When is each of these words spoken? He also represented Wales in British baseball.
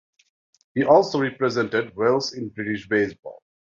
He 0.73 0.83
also 0.83 1.19
represented 1.19 1.95
Wales 1.95 2.33
in 2.33 2.49
British 2.49 2.87
baseball. 2.87 3.43